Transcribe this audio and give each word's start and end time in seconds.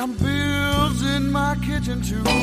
I'm 0.00 0.12
bills 0.12 1.02
in 1.02 1.32
my 1.32 1.56
kitchen 1.56 2.00
too. 2.00 2.37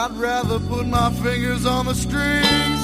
I'd 0.00 0.12
rather 0.12 0.60
put 0.60 0.86
my 0.86 1.10
fingers 1.14 1.66
on 1.66 1.86
the 1.86 1.92
strings 1.92 2.82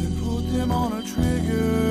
than 0.00 0.22
put 0.22 0.42
them 0.52 0.70
on 0.70 0.92
a 0.92 1.02
trigger. 1.02 1.81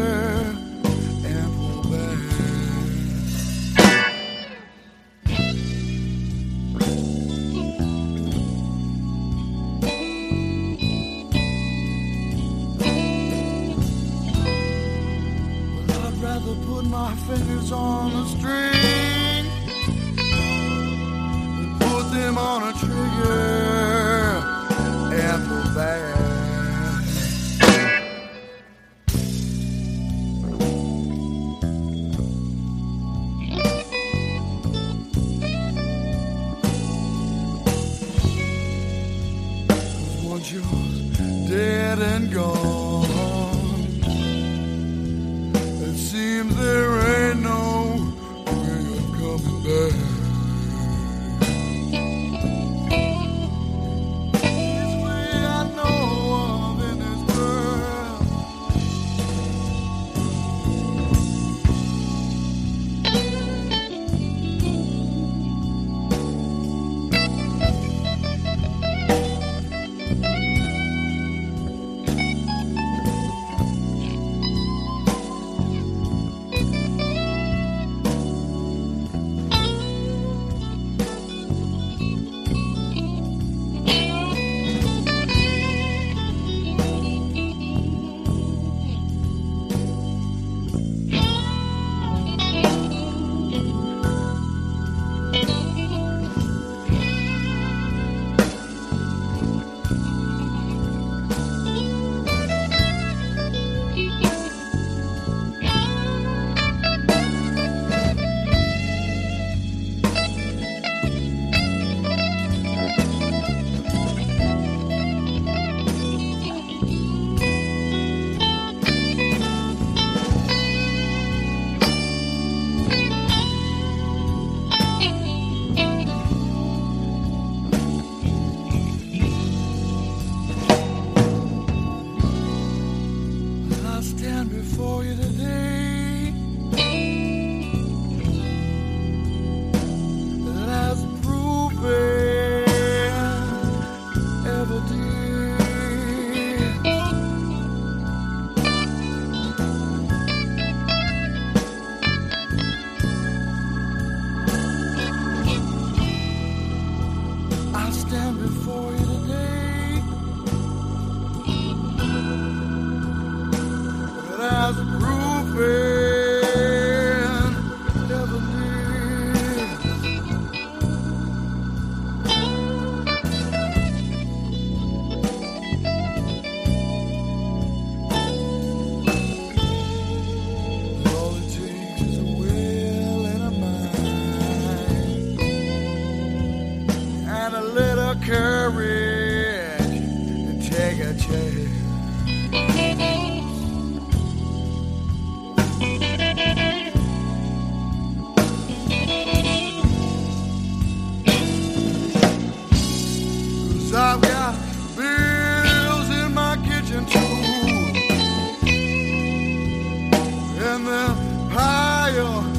Yeah. 212.14 212.51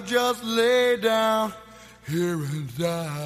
just 0.00 0.44
lay 0.44 0.96
down 0.96 1.52
here 2.08 2.34
and 2.34 2.76
die. 2.76 3.25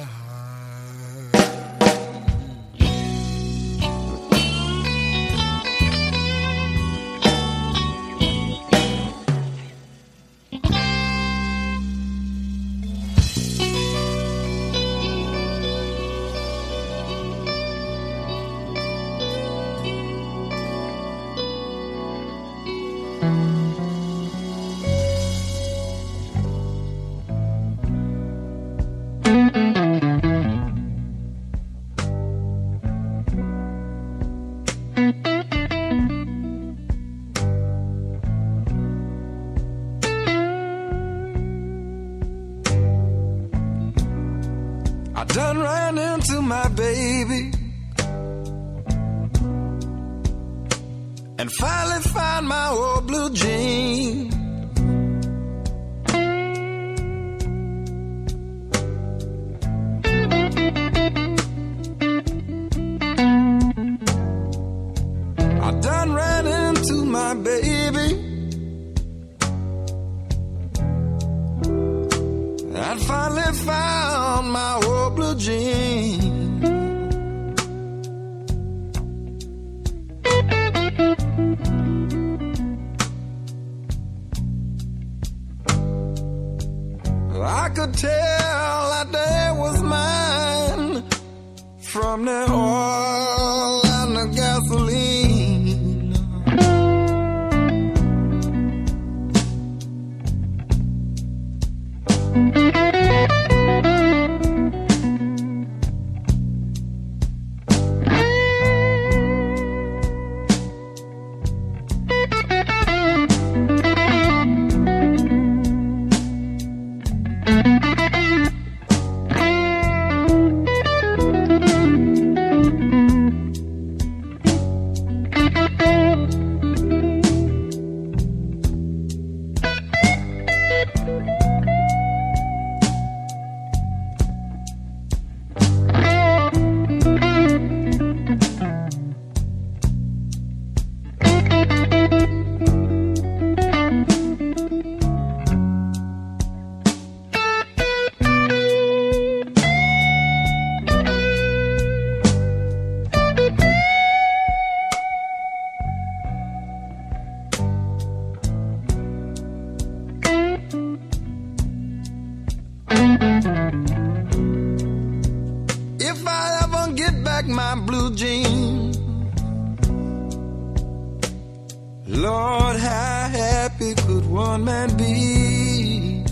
Lord, 172.21 172.75
how 172.75 173.29
happy 173.29 173.95
could 173.95 174.27
one 174.27 174.63
man 174.63 174.95
be? 174.95 176.23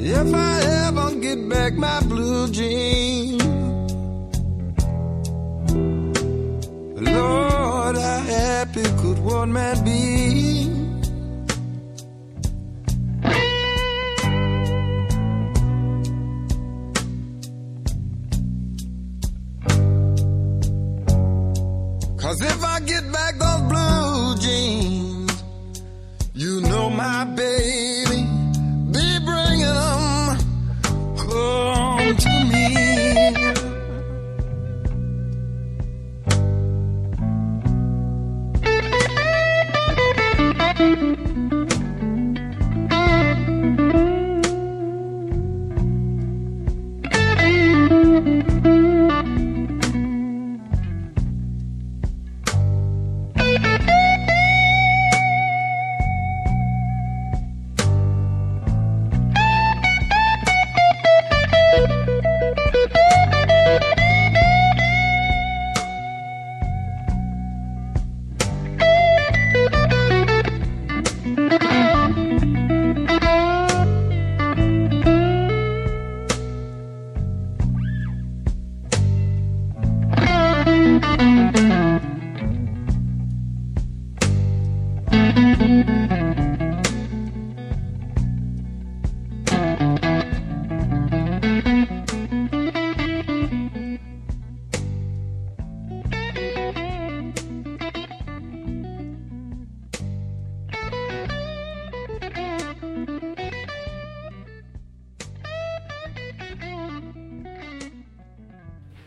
If 0.00 0.34
I 0.34 0.62
ever 0.86 1.14
get 1.20 1.48
back 1.48 1.74
my 1.74 2.00
blue 2.00 2.50
jeans, 2.50 3.40
Lord, 7.00 7.96
how 7.96 8.18
happy 8.18 8.82
could 9.00 9.20
one 9.20 9.52
man 9.52 9.84
be? 9.84 10.03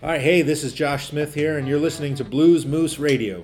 All 0.07 0.13
right, 0.13 0.21
hey, 0.21 0.41
this 0.41 0.63
is 0.63 0.71
Josh 0.71 1.09
Smith 1.09 1.33
here, 1.33 1.57
and 1.57 1.67
you're 1.67 1.81
listening 1.81 2.15
to 2.15 2.23
Blues 2.23 2.65
Moose 2.65 2.97
Radio. 2.97 3.43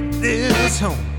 break 0.00 0.10
this 0.20 0.80
home. 0.80 1.13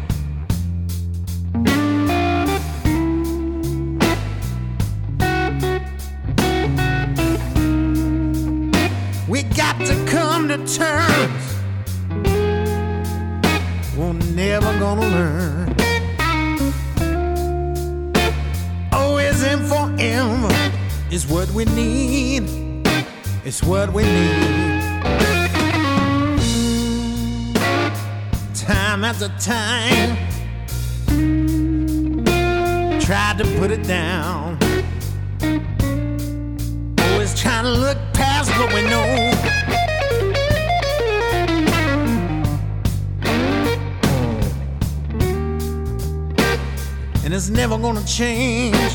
change. 48.16 48.94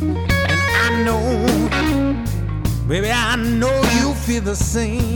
And 0.00 0.26
I 0.84 1.02
know, 1.04 1.22
baby, 2.88 3.08
I 3.12 3.36
know 3.36 3.76
you 4.00 4.14
feel 4.14 4.42
the 4.42 4.56
same. 4.56 5.07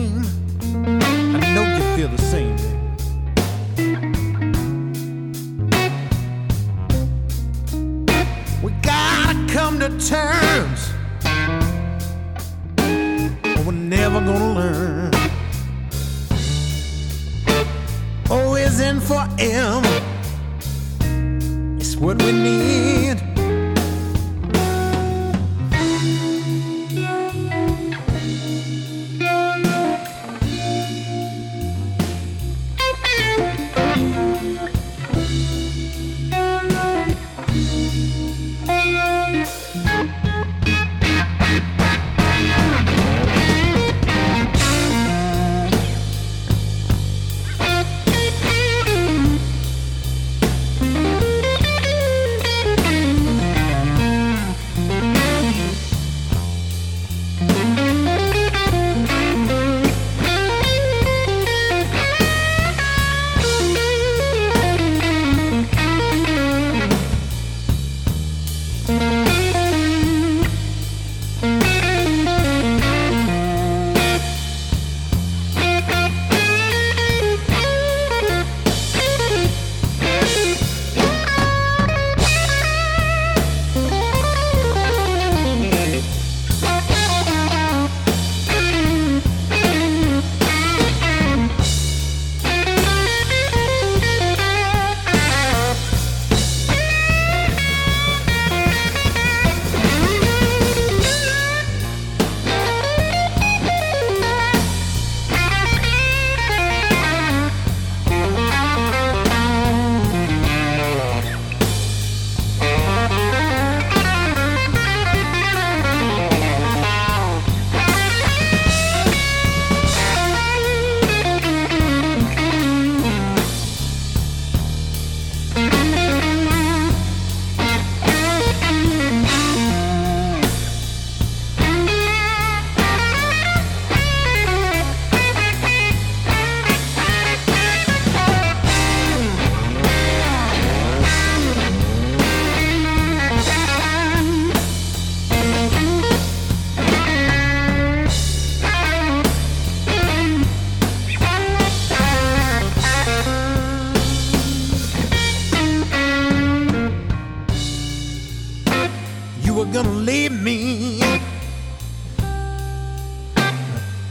gonna 159.72 159.88
leave 159.90 160.32
me. 160.32 161.00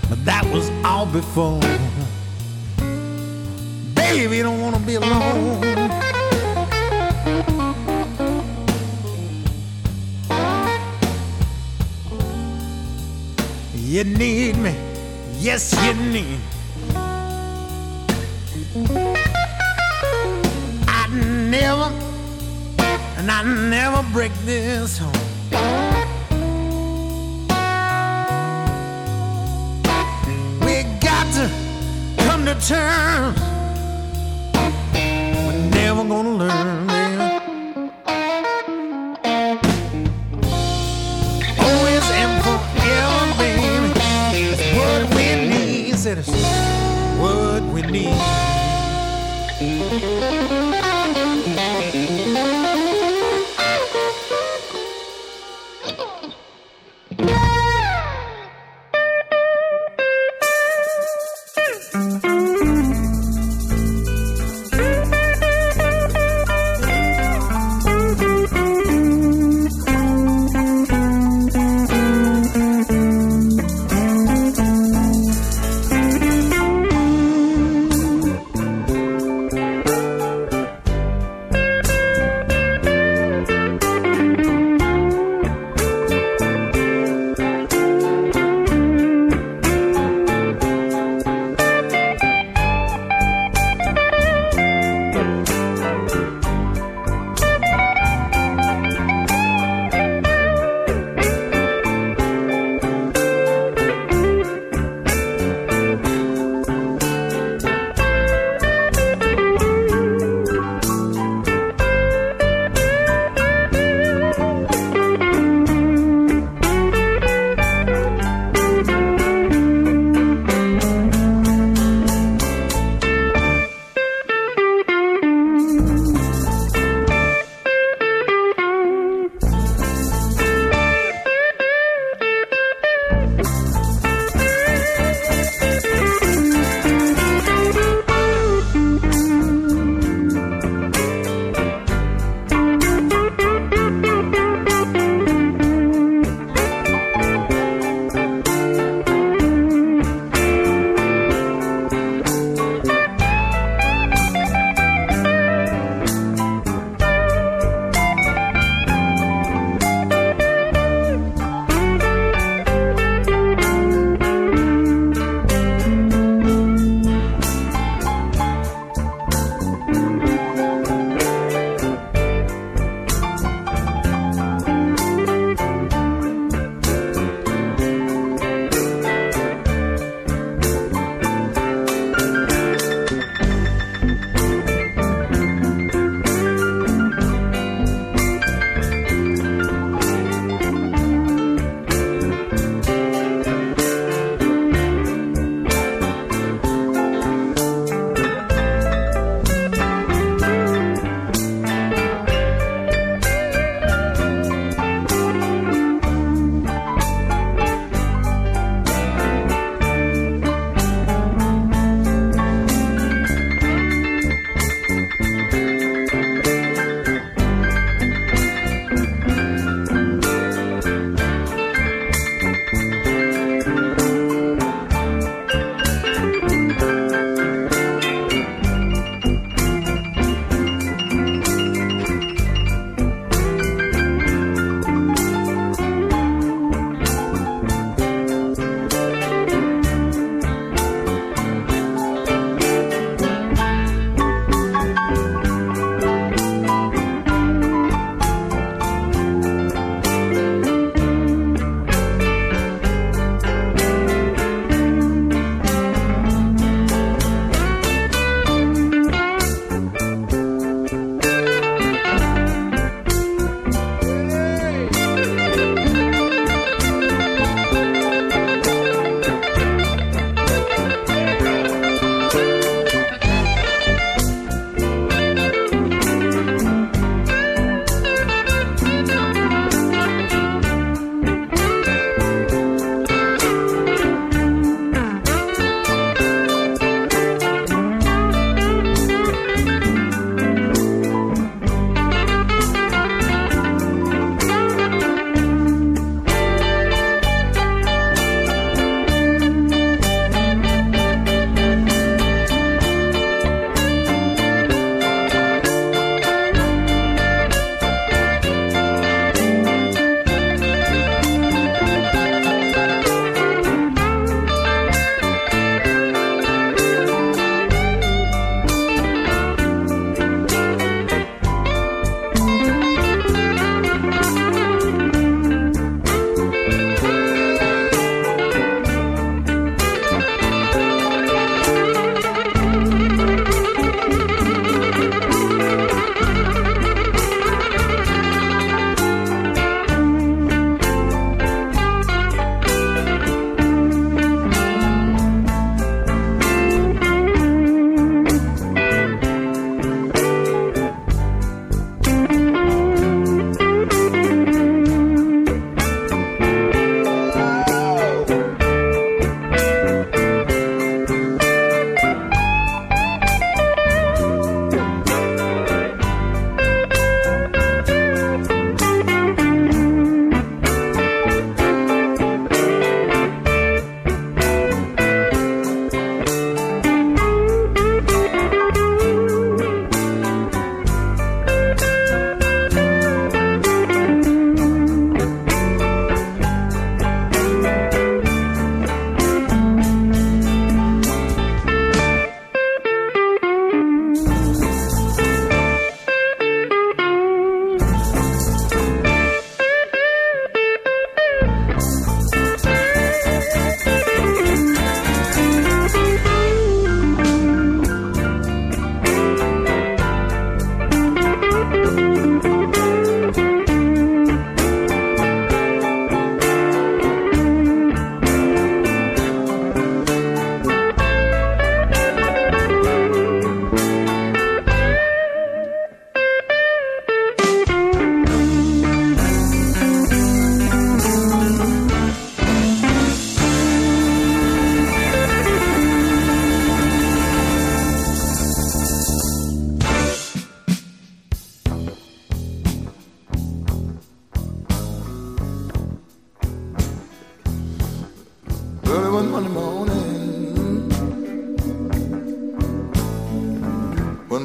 But 0.09 0.25
that 0.25 0.43
was 0.51 0.71
all 0.83 1.05
before. 1.05 1.59
Baby, 3.93 4.41
don't 4.41 4.59
wanna 4.59 4.79
be 4.79 4.95
alone. 4.95 5.61
You 13.75 14.03
need 14.03 14.57
me, 14.57 14.75
yes, 15.37 15.75
you 15.83 15.93
need. 15.93 16.39
I 20.87 21.07
never, 21.49 21.91
and 23.17 23.29
I 23.29 23.43
never 23.43 24.01
break 24.11 24.31
this 24.45 24.97
home. 24.97 25.20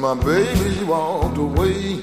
My 0.07 0.23
baby 0.23 0.85
walked 0.85 1.37
away. 1.37 1.99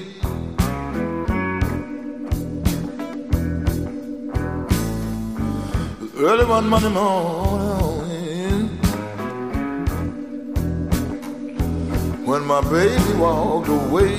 Early 6.15 6.45
one 6.45 6.67
Monday 6.69 6.89
morning, 6.89 8.67
when 12.29 12.45
my 12.45 12.61
baby 12.69 13.13
walked 13.17 13.69
away. 13.69 14.13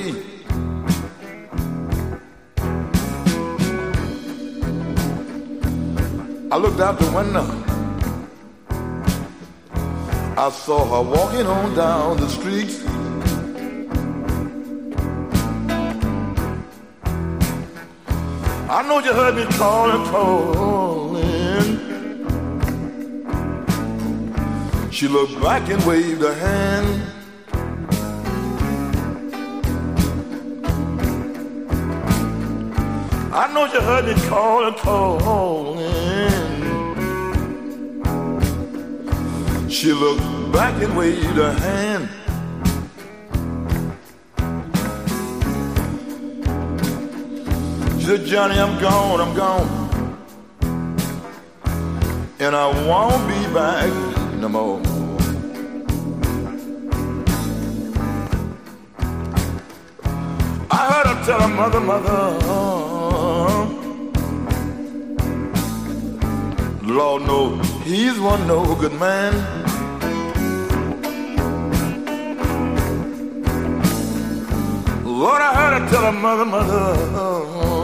I 6.51 6.57
looked 6.57 6.81
out 6.81 6.99
the 6.99 7.09
window. 7.17 7.47
I 10.45 10.49
saw 10.49 10.79
her 10.93 11.09
walking 11.09 11.47
on 11.47 11.73
down 11.73 12.17
the 12.17 12.27
street. 12.27 12.86
I 18.77 18.83
know 18.83 18.99
you 18.99 19.11
heard 19.11 19.35
me 19.35 19.43
calling, 19.57 20.05
calling. 20.11 21.23
She 24.91 25.07
looked 25.07 25.41
back 25.41 25.67
and 25.67 25.83
waved 25.83 26.21
her 26.21 26.35
hand. 26.35 27.01
I 33.33 33.51
know 33.51 33.65
you 33.65 33.81
heard 33.81 34.05
me 34.05 34.13
calling, 34.27 34.75
calling. 34.75 35.87
She 39.71 39.91
looked 39.91 40.53
back 40.53 40.79
and 40.83 40.95
waved 40.95 41.35
her 41.37 41.53
hand. 41.53 42.16
Said, 48.07 48.23
Johnny, 48.23 48.57
I'm 48.57 48.79
gone, 48.79 49.19
I'm 49.19 49.35
gone. 49.35 49.67
And 52.39 52.55
I 52.55 52.67
won't 52.87 53.23
be 53.27 53.53
back 53.53 53.91
no 54.39 54.47
more. 54.47 54.79
I 60.71 60.81
heard 60.89 61.07
her 61.11 61.25
tell 61.25 61.41
her 61.41 61.53
mother, 61.61 61.81
mother. 61.81 62.21
Lord 66.83 67.23
knows 67.23 67.67
he's 67.83 68.17
one 68.21 68.47
no 68.47 68.73
good 68.75 68.93
man. 68.93 69.33
Lord, 75.03 75.41
I 75.41 75.51
heard 75.59 75.81
her 75.81 75.89
tell 75.89 76.03
her 76.03 76.13
mother, 76.13 76.45
mother. 76.45 77.76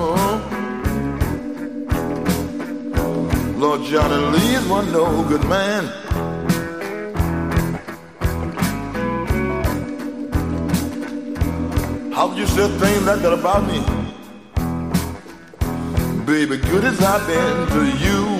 Lord, 3.63 3.83
Johnny 3.83 4.17
Lee's 4.37 4.67
one 4.67 4.91
no 4.91 5.23
good 5.23 5.45
man. 5.47 5.85
How 12.11 12.27
could 12.27 12.39
you 12.39 12.45
say 12.45 12.67
things 12.77 13.05
like 13.05 13.21
that 13.21 13.31
about 13.31 13.63
me? 13.65 13.79
Baby, 16.25 16.57
good 16.57 16.83
as 16.83 16.99
I've 16.99 17.25
been 17.25 17.67
to 17.69 17.97
you. 18.05 18.32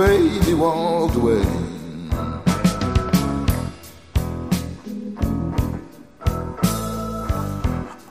Baby 0.00 0.54
walked 0.54 1.14
away. 1.16 1.44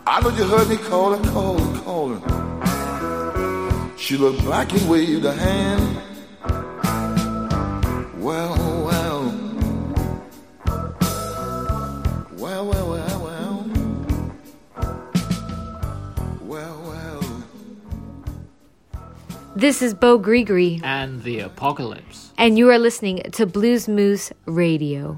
I 0.05 0.21
know 0.21 0.29
you 0.29 0.43
heard 0.43 0.69
me 0.69 0.77
calling, 0.77 1.23
calling, 1.33 1.73
calling. 1.81 2.23
She 3.97 4.17
looked 4.17 4.45
back 4.47 4.71
and 4.71 4.87
waved 4.87 5.25
a 5.25 5.33
hand. 5.33 5.97
Well. 8.21 8.68
This 19.59 19.81
is 19.81 19.93
Beaux 19.93 20.17
Gris 20.17 20.45
Gris, 20.45 20.79
and 20.83 21.21
the 21.23 21.39
apocalypse. 21.41 22.31
and 22.37 22.57
you 22.57 22.69
are 22.69 22.79
listening 22.79 23.21
to 23.33 23.45
Blues 23.45 23.89
Moose 23.89 24.31
Radio. 24.45 25.17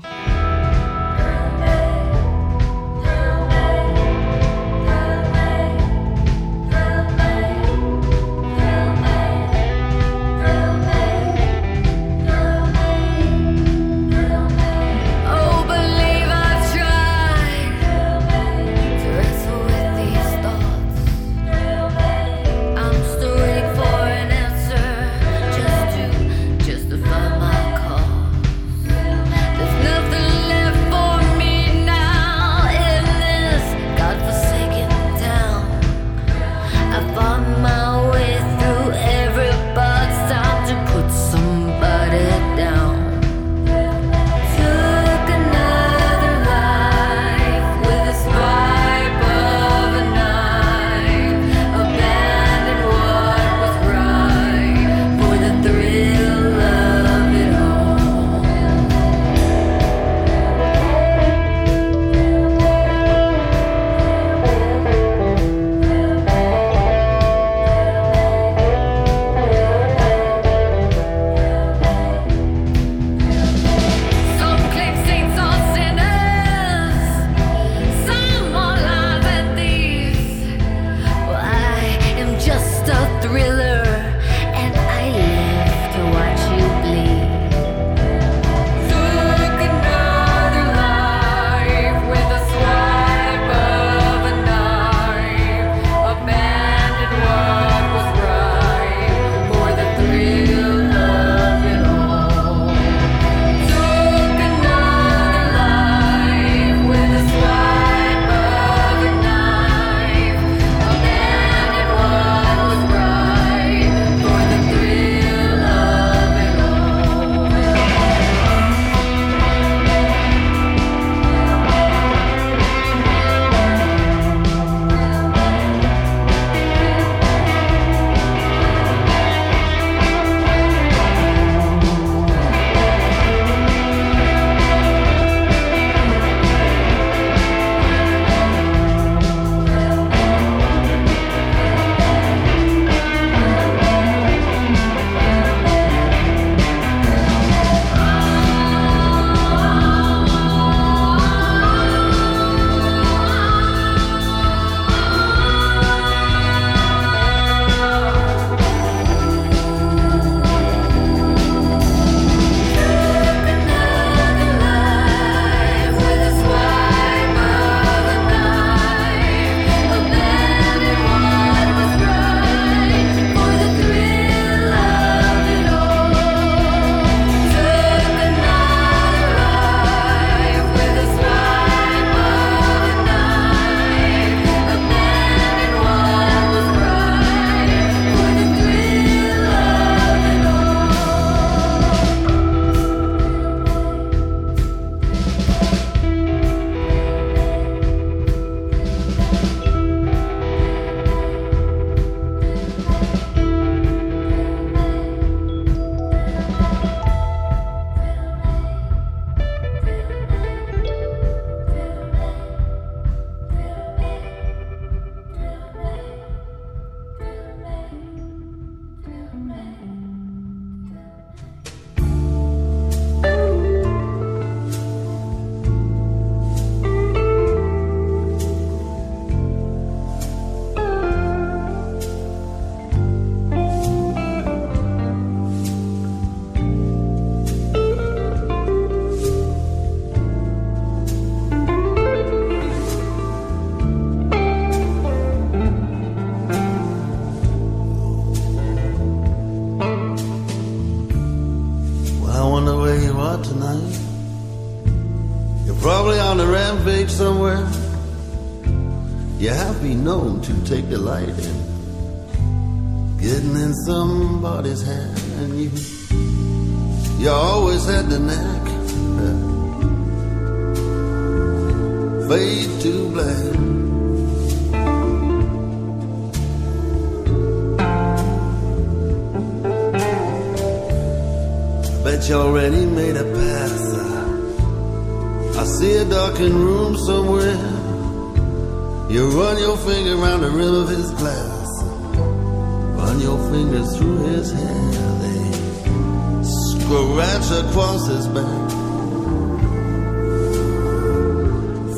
Take 260.71 260.87
delight 260.89 261.30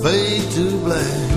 Fade 0.03 0.51
to 0.51 0.77
black. 0.83 1.32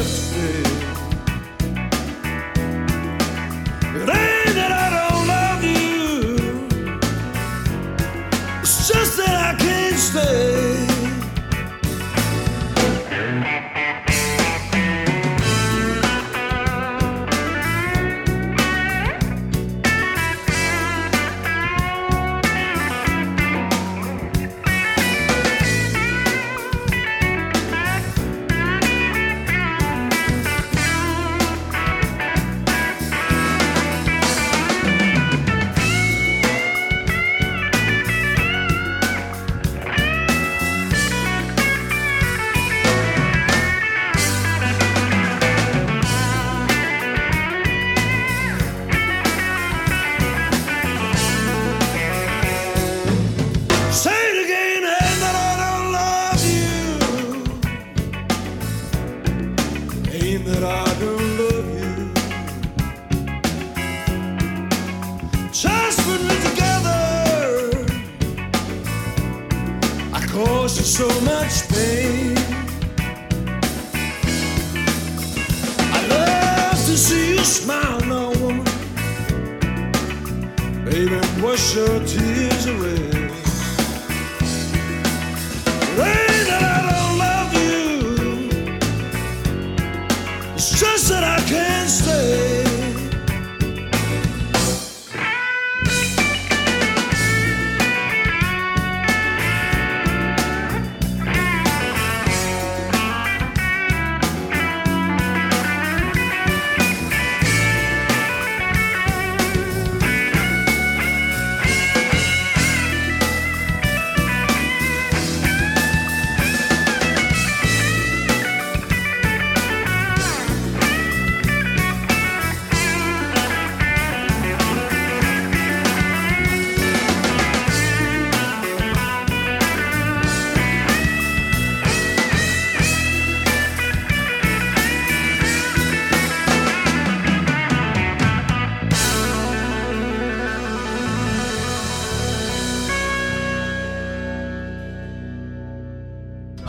esquecer. 0.00 0.69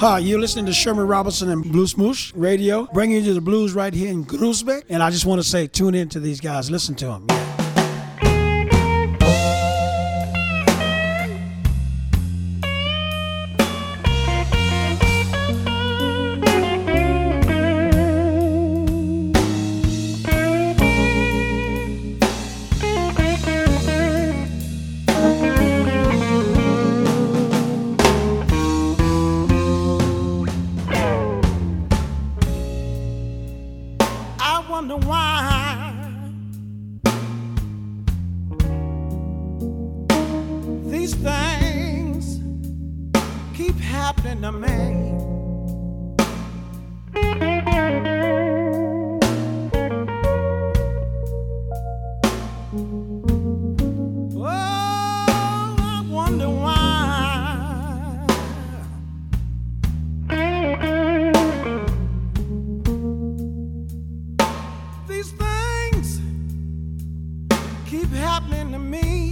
Hi, 0.02 0.18
you're 0.18 0.40
listening 0.40 0.66
to 0.66 0.74
Sherman 0.74 1.06
Robertson 1.06 1.52
and 1.52 1.62
Blues 1.62 1.96
Moose 1.96 2.34
Radio, 2.36 2.88
bringing 2.92 3.24
you 3.24 3.36
the 3.36 3.40
blues 3.40 3.74
right 3.74 3.94
here 3.94 4.10
in 4.10 4.26
Groesbeek. 4.26 4.86
And 4.90 5.04
I 5.04 5.12
just 5.12 5.28
want 5.28 5.40
to 5.44 5.48
say, 5.48 5.68
tune 5.68 5.94
in 5.94 6.10
to 6.10 6.20
these 6.20 6.42
guys, 6.42 6.72
listen 6.72 6.96
to 6.96 7.06
them. 7.06 7.28
Yeah. 7.30 7.41
these 65.22 65.34
things 65.34 66.20
keep 67.86 68.10
happening 68.10 68.72
to 68.72 68.80
me. 68.80 69.31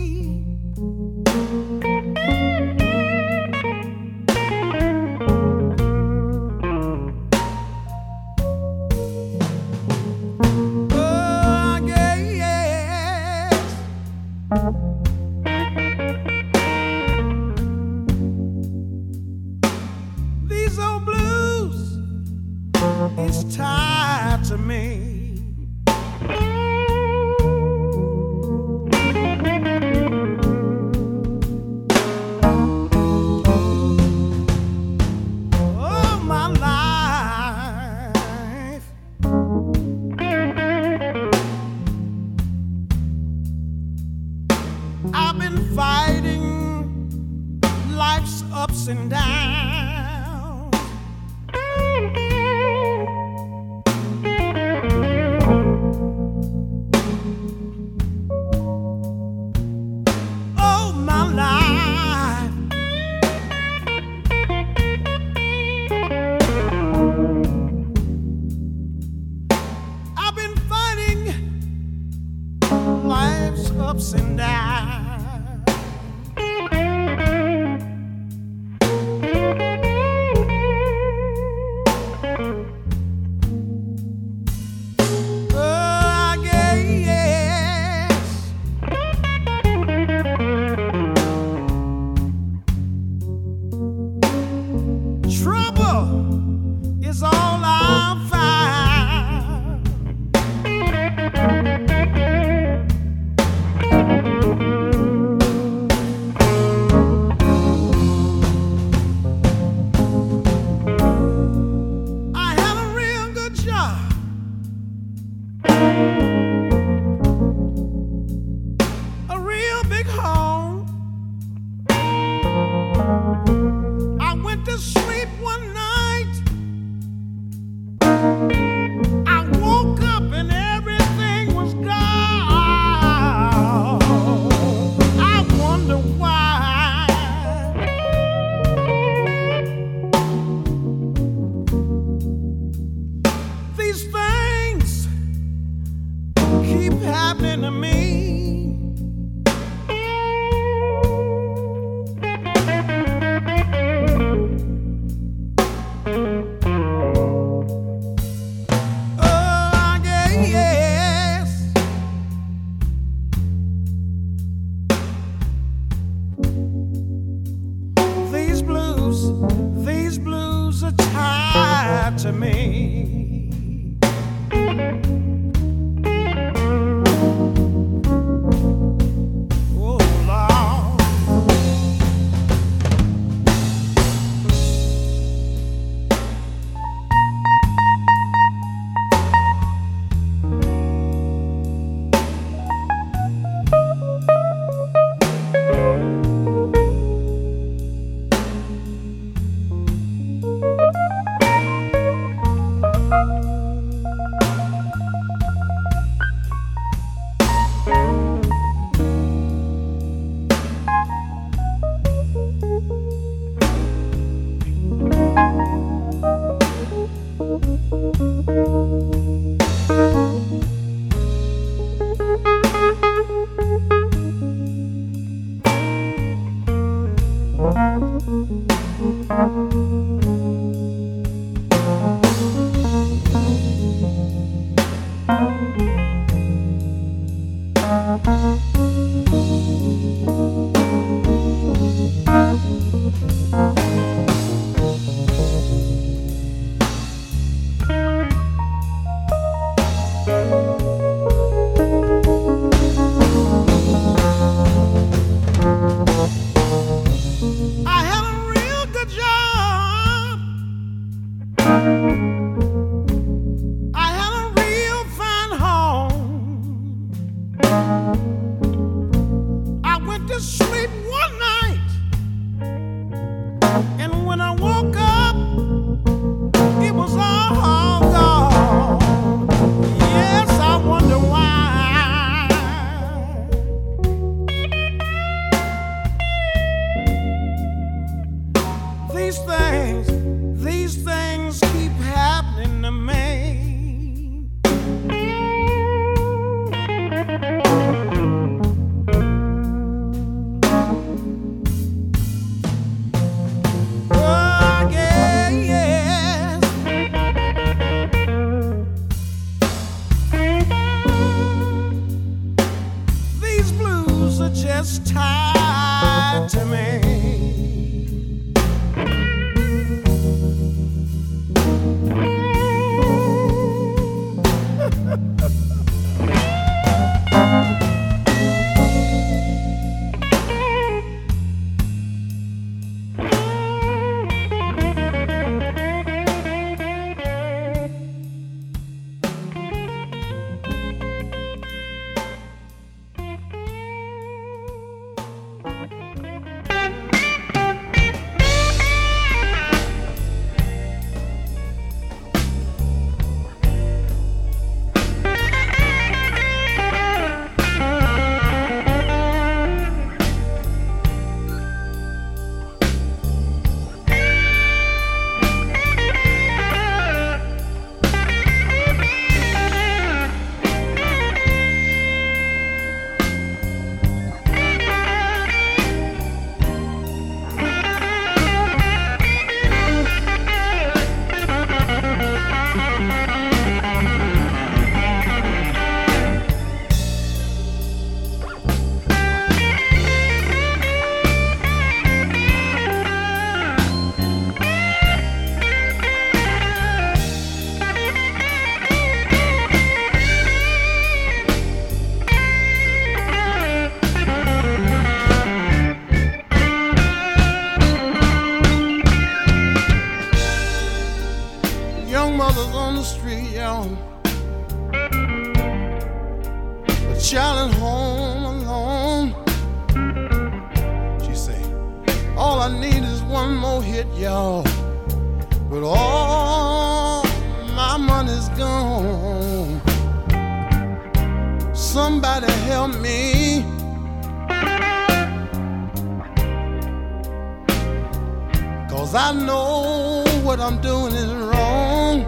Cause 439.12 439.16
I 439.16 439.32
know 439.44 440.24
what 440.44 440.60
I'm 440.60 440.80
doing 440.82 441.16
is 441.16 441.34
wrong. 441.34 442.20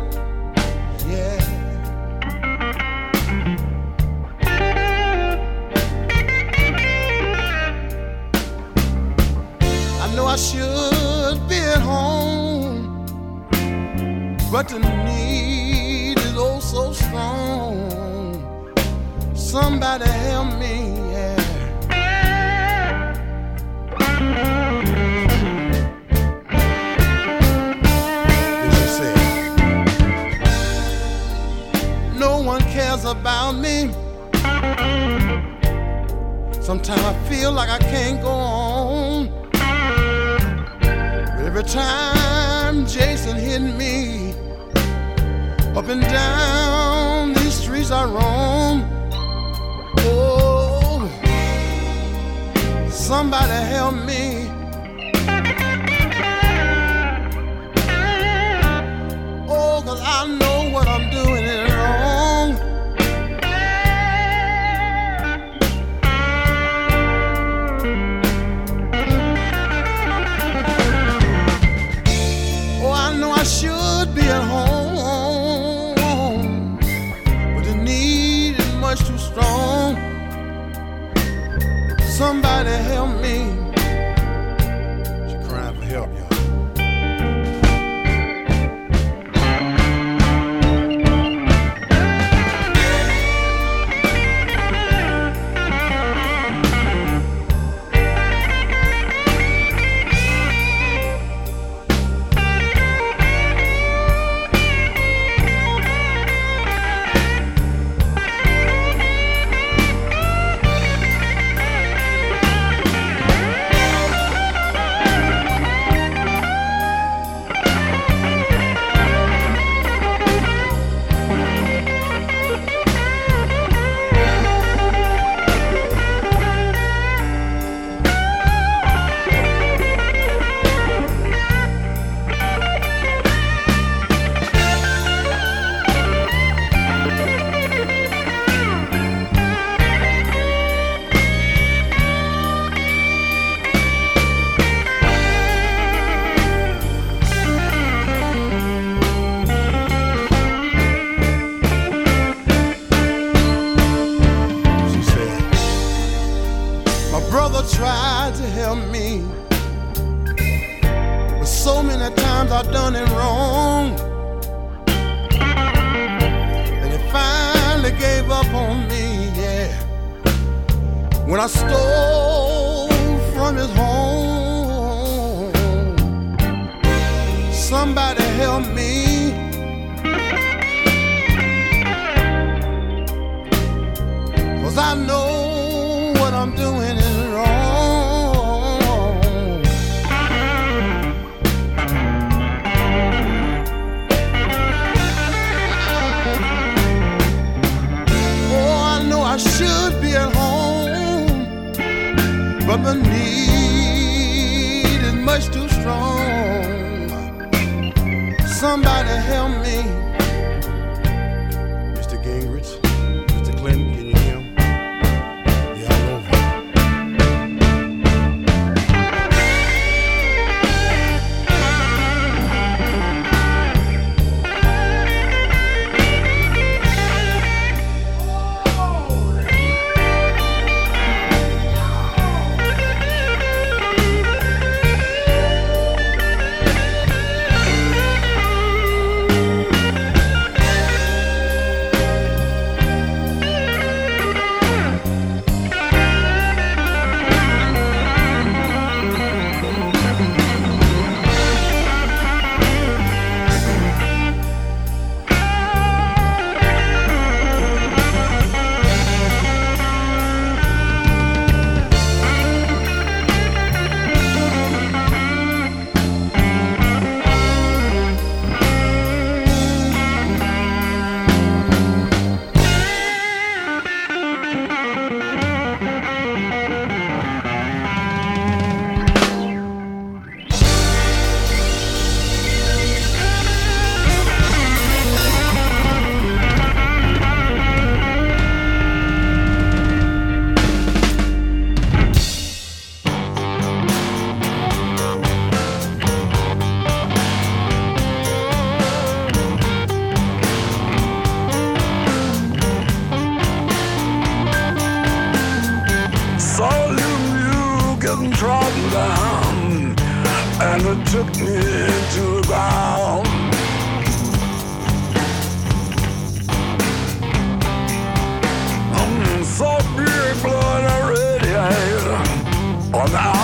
Yeah. 1.08 1.38
I 10.02 10.16
know 10.16 10.26
I 10.26 10.36
should 10.38 11.48
be 11.48 11.58
at 11.58 11.82
home, 11.82 13.06
but 14.52 14.68
the 14.68 14.80
need 14.80 16.18
is 16.18 16.34
oh 16.36 16.60
so 16.60 16.94
strong. 16.94 18.74
Somebody 19.36 20.06
help 20.06 20.58
me. 20.58 21.01
about 33.12 33.56
me. 33.56 33.92
Sometimes 36.62 37.04
I 37.04 37.14
feel 37.30 37.52
like 37.52 37.70
I 37.70 37.78
can't 37.80 38.22
go 38.22 38.30
on. 38.30 39.28
But 41.36 41.46
every 41.46 41.64
time 41.64 42.86
Jason 42.88 43.36
hit 43.36 43.60
me, 43.60 44.34
up 45.76 45.90
and 45.90 46.02
down 46.02 47.34
these 47.34 47.54
streets 47.54 47.92
I 47.92 48.06
roam. 48.06 48.88
Oh, 50.00 51.10
somebody 52.90 53.60
help 53.76 53.96
me. 54.06 54.48
Oh, 59.50 59.84
cause 59.86 60.02
I 60.02 60.28
know 60.40 60.70
what 60.74 60.88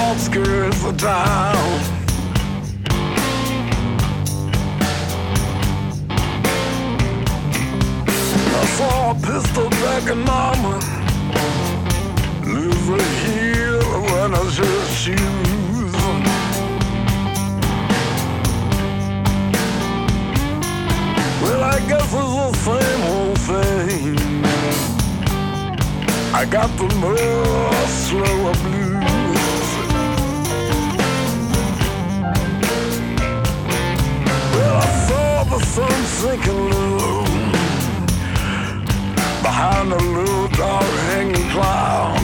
outskirts 0.08 0.86
of 0.86 0.96
town. 0.96 1.80
I 8.56 8.66
saw 8.78 9.12
a 9.12 9.16
pistol 9.16 9.70
back 9.70 10.10
in 10.10 10.20
mama. 10.20 10.76
Lives 12.46 12.84
right 12.94 13.16
here 13.26 13.82
when 14.08 14.30
I 14.34 14.44
just 14.60 14.92
shoot. 15.02 15.18
Well, 21.42 21.64
I 21.64 21.80
guess 21.90 22.14
it's 22.20 22.34
the 22.38 22.54
same 22.68 23.04
old 23.16 23.40
thing. 23.50 24.16
I 26.34 26.46
got 26.46 26.70
the 26.78 26.88
most 26.96 28.08
slow 28.08 28.54
blue. 28.64 28.77
The 35.50 35.60
sun 35.60 36.04
sinking 36.20 36.70
low 36.72 37.24
behind 39.42 39.94
a 39.94 39.98
little 39.98 40.48
dark 40.50 40.84
hanging 41.10 41.50
cloud. 41.52 42.18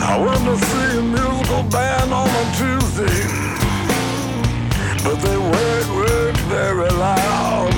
I 0.00 0.18
went 0.24 0.42
to 0.44 0.56
see 0.66 0.98
a 0.98 1.02
musical 1.02 1.62
band 1.64 2.12
on 2.12 2.28
a 2.28 2.44
Tuesday, 2.60 3.20
but 5.04 5.16
they 5.24 5.36
weren't, 5.36 5.90
weren't 5.96 6.40
very 6.48 6.90
loud. 6.90 7.72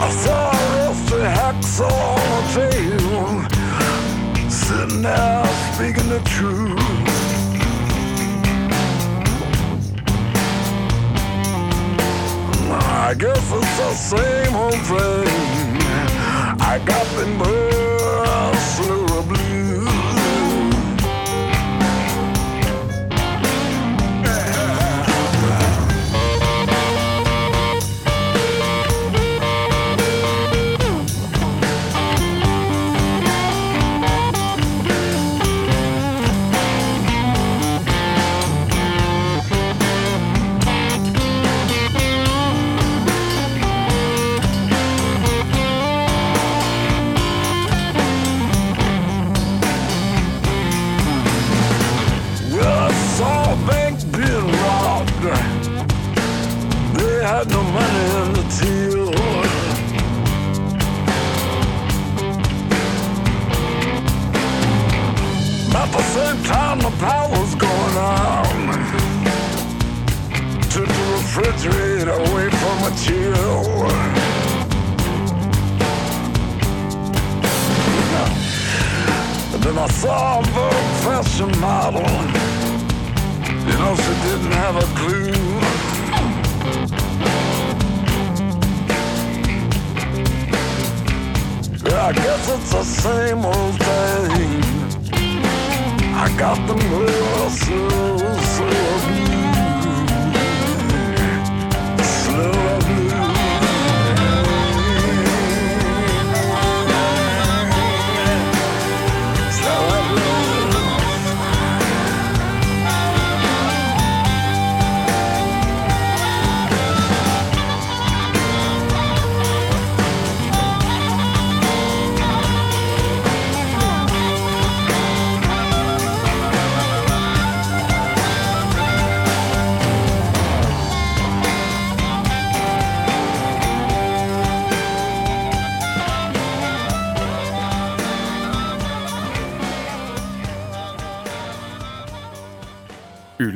I 0.00 0.08
saw 0.22 0.50
a 0.50 0.62
rusty 0.76 1.22
hacksaw 1.36 1.90
on 1.90 2.28
a 2.38 2.52
table, 2.54 3.51
sitting 4.92 5.02
there 5.02 5.46
speaking 5.74 6.08
the 6.08 6.20
truth. 6.24 6.78
I 12.70 13.14
guess 13.18 13.52
it's 13.52 13.76
the 13.78 13.94
same 13.94 14.54
old 14.54 14.74
thing. 14.74 15.82
I 16.60 16.78
got 16.84 17.06
the 17.16 17.26
muscle 17.38 19.01